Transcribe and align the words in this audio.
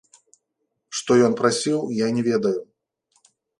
Што 0.99 1.17
ён 1.27 1.37
прасіў, 1.43 1.79
я 1.99 2.07
не 2.19 2.25
ведаю. 2.31 2.57